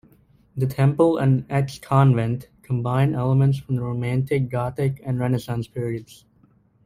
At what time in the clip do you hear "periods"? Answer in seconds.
5.67-6.25